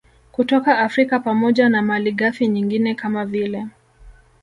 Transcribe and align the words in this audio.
kutoka 0.31 0.79
Afrika 0.79 1.19
pamoja 1.19 1.69
na 1.69 1.81
malighafi 1.81 2.47
nyingine 2.47 2.95
kama 2.95 3.25
vile 3.25 3.67